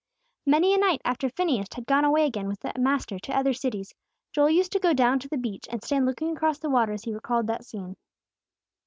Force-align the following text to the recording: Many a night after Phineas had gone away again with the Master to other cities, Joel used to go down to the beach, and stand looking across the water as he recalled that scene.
Many 0.47 0.73
a 0.73 0.79
night 0.79 0.99
after 1.05 1.29
Phineas 1.29 1.67
had 1.75 1.85
gone 1.85 2.03
away 2.05 2.25
again 2.25 2.47
with 2.47 2.61
the 2.61 2.73
Master 2.75 3.19
to 3.19 3.37
other 3.37 3.53
cities, 3.53 3.93
Joel 4.33 4.49
used 4.49 4.71
to 4.71 4.79
go 4.79 4.93
down 4.93 5.19
to 5.19 5.27
the 5.29 5.37
beach, 5.37 5.67
and 5.69 5.83
stand 5.83 6.07
looking 6.07 6.35
across 6.35 6.57
the 6.57 6.71
water 6.71 6.93
as 6.93 7.03
he 7.03 7.13
recalled 7.13 7.45
that 7.45 7.65
scene. 7.65 7.95